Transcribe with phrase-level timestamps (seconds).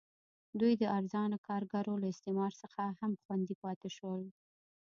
[0.59, 4.21] دوی د ارزانه کارګرو له استثمار څخه هم خوندي پاتې شول.